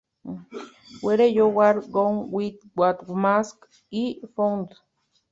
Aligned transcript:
Where 1.01 1.23
you 1.27 1.59
are 1.59 1.79
going 1.79 2.31
with 2.31 2.55
that 2.75 3.07
mask 3.07 3.63
I 3.93 4.15
found? 4.35 4.73